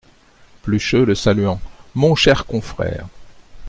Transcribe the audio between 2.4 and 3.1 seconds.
confrère!